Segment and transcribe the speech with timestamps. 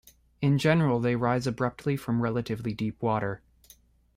[0.41, 3.43] In general, they rise abruptly from relatively deep water.